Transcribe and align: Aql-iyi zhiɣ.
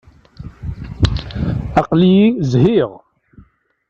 Aql-iyi 1.79 2.25
zhiɣ. 2.51 2.91